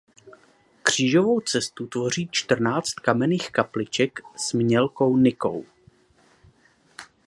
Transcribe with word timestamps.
Křížovou 0.83 1.39
cestu 1.39 1.87
tvoří 1.87 2.27
čtrnáct 2.31 2.93
kamenných 2.93 3.51
kapliček 3.51 4.19
s 4.35 4.53
mělkou 4.53 5.17
nikou. 5.17 5.65